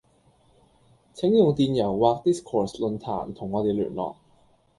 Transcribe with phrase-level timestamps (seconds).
[1.13, 4.15] 請用電郵或 Discourse 論壇同我地聯絡